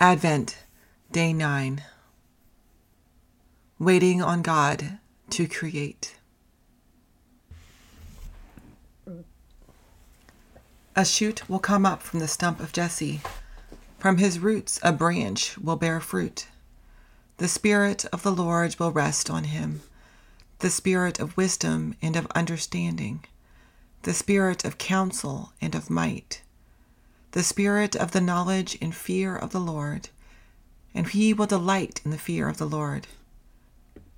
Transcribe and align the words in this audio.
Advent, 0.00 0.58
Day 1.10 1.32
9. 1.32 1.82
Waiting 3.80 4.22
on 4.22 4.42
God 4.42 5.00
to 5.30 5.48
create. 5.48 6.14
A 10.94 11.04
shoot 11.04 11.48
will 11.48 11.58
come 11.58 11.84
up 11.84 12.00
from 12.00 12.20
the 12.20 12.28
stump 12.28 12.60
of 12.60 12.72
Jesse. 12.72 13.22
From 13.98 14.18
his 14.18 14.38
roots, 14.38 14.78
a 14.84 14.92
branch 14.92 15.58
will 15.58 15.74
bear 15.74 15.98
fruit. 15.98 16.46
The 17.38 17.48
Spirit 17.48 18.04
of 18.12 18.22
the 18.22 18.30
Lord 18.30 18.76
will 18.78 18.92
rest 18.92 19.28
on 19.28 19.44
him 19.44 19.82
the 20.60 20.70
Spirit 20.70 21.18
of 21.18 21.36
wisdom 21.36 21.96
and 22.00 22.14
of 22.14 22.28
understanding, 22.36 23.24
the 24.02 24.14
Spirit 24.14 24.64
of 24.64 24.78
counsel 24.78 25.52
and 25.60 25.74
of 25.74 25.90
might 25.90 26.42
the 27.38 27.44
spirit 27.44 27.94
of 27.94 28.10
the 28.10 28.20
knowledge 28.20 28.76
and 28.82 28.92
fear 28.92 29.36
of 29.36 29.52
the 29.52 29.60
Lord, 29.60 30.08
and 30.92 31.06
he 31.06 31.32
will 31.32 31.46
delight 31.46 32.00
in 32.04 32.10
the 32.10 32.18
fear 32.18 32.48
of 32.48 32.56
the 32.56 32.66
Lord. 32.66 33.06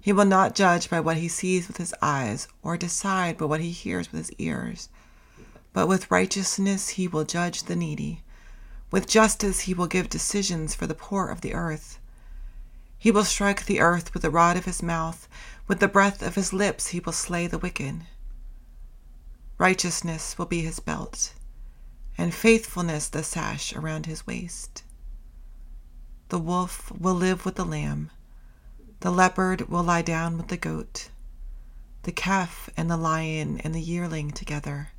He 0.00 0.12
will 0.12 0.24
not 0.24 0.56
judge 0.56 0.90
by 0.90 0.98
what 0.98 1.18
he 1.18 1.28
sees 1.28 1.68
with 1.68 1.76
his 1.76 1.94
eyes, 2.02 2.48
or 2.60 2.76
decide 2.76 3.38
by 3.38 3.44
what 3.44 3.60
he 3.60 3.70
hears 3.70 4.10
with 4.10 4.18
his 4.18 4.36
ears, 4.38 4.88
but 5.72 5.86
with 5.86 6.10
righteousness 6.10 6.88
he 6.88 7.06
will 7.06 7.22
judge 7.22 7.62
the 7.62 7.76
needy. 7.76 8.24
With 8.90 9.06
justice 9.06 9.60
he 9.60 9.74
will 9.74 9.86
give 9.86 10.08
decisions 10.08 10.74
for 10.74 10.88
the 10.88 10.92
poor 10.92 11.28
of 11.28 11.40
the 11.40 11.54
earth. 11.54 12.00
He 12.98 13.12
will 13.12 13.22
strike 13.22 13.66
the 13.66 13.78
earth 13.78 14.12
with 14.12 14.24
the 14.24 14.30
rod 14.30 14.56
of 14.56 14.64
his 14.64 14.82
mouth, 14.82 15.28
with 15.68 15.78
the 15.78 15.86
breath 15.86 16.20
of 16.20 16.34
his 16.34 16.52
lips 16.52 16.88
he 16.88 16.98
will 16.98 17.12
slay 17.12 17.46
the 17.46 17.58
wicked. 17.58 18.00
Righteousness 19.56 20.36
will 20.36 20.46
be 20.46 20.62
his 20.62 20.80
belt 20.80 21.32
and 22.16 22.34
faithfulness 22.34 23.08
the 23.08 23.22
sash 23.22 23.72
around 23.72 24.06
his 24.06 24.26
waist. 24.26 24.82
The 26.28 26.38
wolf 26.38 26.92
will 26.92 27.14
live 27.14 27.44
with 27.44 27.56
the 27.56 27.64
lamb, 27.64 28.10
the 29.00 29.10
leopard 29.10 29.68
will 29.68 29.82
lie 29.82 30.02
down 30.02 30.38
with 30.38 30.48
the 30.48 30.56
goat, 30.56 31.10
the 32.04 32.12
calf 32.12 32.70
and 32.76 32.90
the 32.90 32.96
lion 32.96 33.60
and 33.60 33.74
the 33.74 33.80
yearling 33.80 34.30
together, 34.30 34.90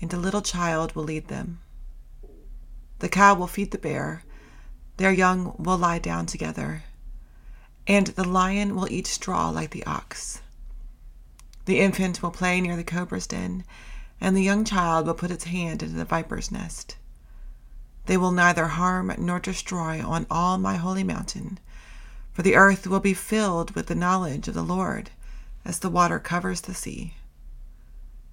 and 0.00 0.12
a 0.12 0.18
little 0.18 0.42
child 0.42 0.94
will 0.94 1.04
lead 1.04 1.28
them. 1.28 1.60
The 3.00 3.08
cow 3.08 3.34
will 3.34 3.46
feed 3.46 3.70
the 3.72 3.78
bear, 3.78 4.22
their 4.96 5.12
young 5.12 5.54
will 5.58 5.78
lie 5.78 5.98
down 5.98 6.26
together, 6.26 6.84
and 7.86 8.08
the 8.08 8.28
lion 8.28 8.76
will 8.76 8.90
eat 8.92 9.06
straw 9.06 9.48
like 9.48 9.70
the 9.70 9.84
ox. 9.86 10.40
The 11.64 11.80
infant 11.80 12.22
will 12.22 12.30
play 12.30 12.60
near 12.60 12.76
the 12.76 12.84
cobra's 12.84 13.26
den, 13.26 13.64
and 14.20 14.36
the 14.36 14.42
young 14.42 14.64
child 14.64 15.06
will 15.06 15.14
put 15.14 15.30
its 15.30 15.44
hand 15.44 15.82
into 15.82 15.96
the 15.96 16.04
viper's 16.04 16.50
nest. 16.52 16.96
They 18.06 18.16
will 18.16 18.32
neither 18.32 18.66
harm 18.66 19.14
nor 19.18 19.40
destroy 19.40 20.04
on 20.04 20.26
all 20.30 20.58
my 20.58 20.76
holy 20.76 21.04
mountain, 21.04 21.58
for 22.32 22.42
the 22.42 22.56
earth 22.56 22.86
will 22.86 23.00
be 23.00 23.14
filled 23.14 23.70
with 23.72 23.86
the 23.86 23.94
knowledge 23.94 24.48
of 24.48 24.54
the 24.54 24.62
Lord 24.62 25.10
as 25.64 25.78
the 25.78 25.90
water 25.90 26.18
covers 26.18 26.60
the 26.62 26.74
sea. 26.74 27.14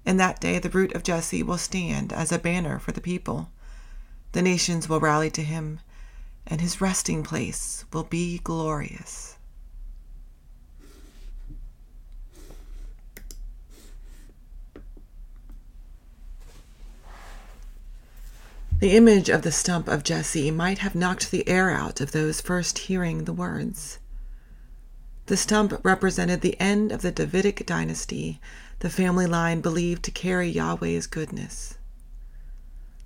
In 0.04 0.18
that 0.18 0.40
day 0.40 0.58
the 0.58 0.70
root 0.70 0.92
of 0.92 1.02
Jesse 1.02 1.42
will 1.42 1.58
stand 1.58 2.12
as 2.12 2.32
a 2.32 2.38
banner 2.38 2.78
for 2.78 2.92
the 2.92 3.00
people. 3.00 3.50
The 4.32 4.42
nations 4.42 4.88
will 4.88 5.00
rally 5.00 5.30
to 5.30 5.42
him, 5.42 5.80
and 6.46 6.60
his 6.60 6.80
resting 6.80 7.22
place 7.22 7.84
will 7.92 8.04
be 8.04 8.38
glorious. 8.38 9.37
The 18.80 18.96
image 18.96 19.28
of 19.28 19.42
the 19.42 19.50
stump 19.50 19.88
of 19.88 20.04
Jesse 20.04 20.52
might 20.52 20.78
have 20.78 20.94
knocked 20.94 21.32
the 21.32 21.48
air 21.48 21.68
out 21.68 22.00
of 22.00 22.12
those 22.12 22.40
first 22.40 22.78
hearing 22.78 23.24
the 23.24 23.32
words. 23.32 23.98
The 25.26 25.36
stump 25.36 25.80
represented 25.82 26.42
the 26.42 26.58
end 26.60 26.92
of 26.92 27.02
the 27.02 27.10
Davidic 27.10 27.66
dynasty, 27.66 28.40
the 28.78 28.88
family 28.88 29.26
line 29.26 29.60
believed 29.60 30.04
to 30.04 30.12
carry 30.12 30.48
Yahweh's 30.48 31.08
goodness. 31.08 31.76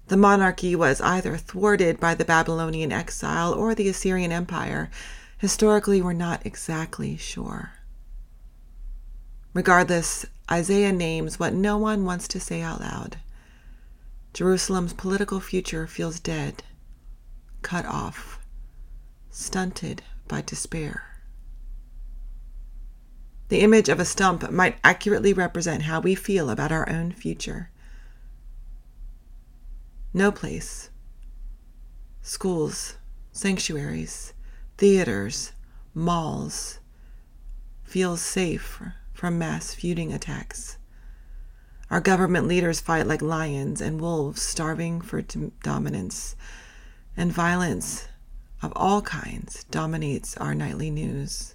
The 0.08 0.18
monarchy 0.18 0.76
was 0.76 1.00
either 1.00 1.38
thwarted 1.38 1.98
by 1.98 2.16
the 2.16 2.26
Babylonian 2.26 2.92
exile 2.92 3.54
or 3.54 3.74
the 3.74 3.88
Assyrian 3.88 4.30
Empire. 4.30 4.90
Historically, 5.38 6.02
we're 6.02 6.12
not 6.12 6.44
exactly 6.44 7.16
sure. 7.16 7.72
Regardless, 9.54 10.26
Isaiah 10.50 10.92
names 10.92 11.38
what 11.38 11.54
no 11.54 11.78
one 11.78 12.04
wants 12.04 12.28
to 12.28 12.40
say 12.40 12.60
out 12.60 12.82
loud 12.82 13.16
Jerusalem's 14.32 14.94
political 14.94 15.40
future 15.40 15.86
feels 15.86 16.18
dead, 16.18 16.62
cut 17.60 17.84
off, 17.84 18.38
stunted 19.30 20.02
by 20.26 20.40
despair. 20.40 21.20
The 23.48 23.60
image 23.60 23.90
of 23.90 24.00
a 24.00 24.06
stump 24.06 24.50
might 24.50 24.78
accurately 24.82 25.34
represent 25.34 25.82
how 25.82 26.00
we 26.00 26.14
feel 26.14 26.48
about 26.48 26.72
our 26.72 26.88
own 26.88 27.12
future. 27.12 27.70
No 30.14 30.32
place, 30.32 30.88
schools, 32.22 32.96
sanctuaries, 33.32 34.32
theaters, 34.78 35.52
malls, 35.94 36.78
feels 37.84 38.22
safe 38.22 38.80
from 39.12 39.38
mass 39.38 39.74
feuding 39.74 40.14
attacks. 40.14 40.78
Our 41.92 42.00
government 42.00 42.48
leaders 42.48 42.80
fight 42.80 43.06
like 43.06 43.20
lions 43.20 43.82
and 43.82 44.00
wolves, 44.00 44.40
starving 44.40 45.02
for 45.02 45.20
dominance. 45.62 46.34
And 47.18 47.30
violence 47.30 48.08
of 48.62 48.72
all 48.74 49.02
kinds 49.02 49.64
dominates 49.64 50.34
our 50.38 50.54
nightly 50.54 50.90
news. 50.90 51.54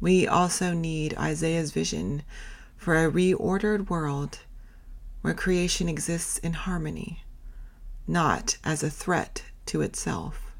We 0.00 0.26
also 0.26 0.72
need 0.72 1.16
Isaiah's 1.16 1.70
vision 1.70 2.24
for 2.76 2.96
a 2.96 3.08
reordered 3.08 3.88
world 3.88 4.40
where 5.20 5.32
creation 5.32 5.88
exists 5.88 6.38
in 6.38 6.54
harmony, 6.54 7.22
not 8.08 8.58
as 8.64 8.82
a 8.82 8.90
threat 8.90 9.44
to 9.66 9.80
itself. 9.80 10.50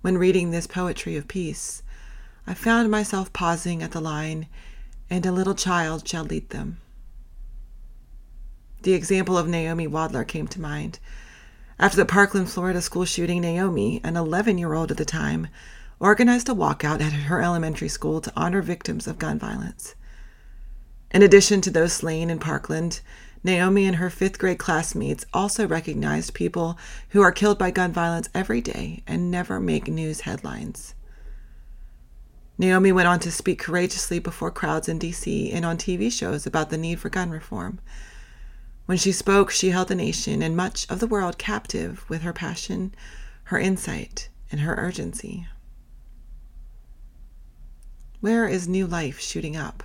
When 0.00 0.16
reading 0.16 0.50
this 0.50 0.66
poetry 0.66 1.14
of 1.14 1.28
peace, 1.28 1.82
I 2.46 2.54
found 2.54 2.90
myself 2.90 3.34
pausing 3.34 3.82
at 3.82 3.90
the 3.90 4.00
line, 4.00 4.46
and 5.08 5.24
a 5.24 5.32
little 5.32 5.54
child 5.54 6.06
shall 6.06 6.24
lead 6.24 6.50
them. 6.50 6.78
The 8.82 8.94
example 8.94 9.36
of 9.36 9.48
Naomi 9.48 9.86
Wadler 9.86 10.26
came 10.26 10.46
to 10.48 10.60
mind. 10.60 10.98
After 11.78 11.96
the 11.96 12.04
Parkland, 12.06 12.50
Florida 12.50 12.80
school 12.80 13.04
shooting, 13.04 13.40
Naomi, 13.40 14.00
an 14.02 14.16
11 14.16 14.58
year 14.58 14.74
old 14.74 14.90
at 14.90 14.96
the 14.96 15.04
time, 15.04 15.48
organized 16.00 16.48
a 16.48 16.52
walkout 16.52 17.00
at 17.00 17.12
her 17.12 17.40
elementary 17.40 17.88
school 17.88 18.20
to 18.20 18.32
honor 18.36 18.62
victims 18.62 19.06
of 19.06 19.18
gun 19.18 19.38
violence. 19.38 19.94
In 21.12 21.22
addition 21.22 21.60
to 21.62 21.70
those 21.70 21.92
slain 21.92 22.30
in 22.30 22.38
Parkland, 22.38 23.00
Naomi 23.46 23.86
and 23.86 23.96
her 23.96 24.10
fifth 24.10 24.38
grade 24.38 24.58
classmates 24.58 25.24
also 25.32 25.68
recognized 25.68 26.34
people 26.34 26.76
who 27.10 27.22
are 27.22 27.30
killed 27.30 27.58
by 27.58 27.70
gun 27.70 27.92
violence 27.92 28.28
every 28.34 28.60
day 28.60 29.04
and 29.06 29.30
never 29.30 29.60
make 29.60 29.86
news 29.86 30.22
headlines. 30.22 30.95
Naomi 32.58 32.90
went 32.90 33.08
on 33.08 33.20
to 33.20 33.30
speak 33.30 33.58
courageously 33.58 34.18
before 34.18 34.50
crowds 34.50 34.88
in 34.88 34.98
D.C. 34.98 35.52
and 35.52 35.64
on 35.64 35.76
TV 35.76 36.10
shows 36.10 36.46
about 36.46 36.70
the 36.70 36.78
need 36.78 36.98
for 36.98 37.10
gun 37.10 37.30
reform. 37.30 37.80
When 38.86 38.96
she 38.96 39.12
spoke, 39.12 39.50
she 39.50 39.70
held 39.70 39.88
the 39.88 39.94
nation 39.94 40.42
and 40.42 40.56
much 40.56 40.88
of 40.88 41.00
the 41.00 41.06
world 41.06 41.38
captive 41.38 42.04
with 42.08 42.22
her 42.22 42.32
passion, 42.32 42.94
her 43.44 43.58
insight, 43.58 44.28
and 44.50 44.60
her 44.60 44.74
urgency. 44.76 45.46
Where 48.20 48.48
is 48.48 48.66
new 48.66 48.86
life 48.86 49.20
shooting 49.20 49.56
up? 49.56 49.82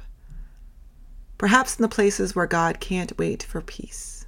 Perhaps 1.37 1.77
in 1.77 1.81
the 1.81 1.89
places 1.89 2.35
where 2.35 2.47
God 2.47 2.79
can't 2.79 3.17
wait 3.17 3.43
for 3.43 3.61
peace. 3.61 4.27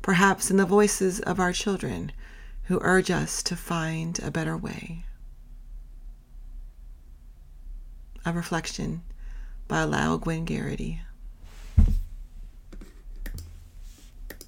Perhaps 0.00 0.50
in 0.50 0.56
the 0.56 0.64
voices 0.64 1.20
of 1.20 1.38
our 1.38 1.52
children 1.52 2.12
who 2.64 2.78
urge 2.80 3.10
us 3.10 3.42
to 3.42 3.56
find 3.56 4.20
a 4.20 4.30
better 4.30 4.56
way. 4.56 5.04
A 8.26 8.32
Reflection 8.32 9.02
by 9.68 9.84
Lisle 9.84 10.18
Gwynn 10.18 10.44
Garrity. 10.46 11.00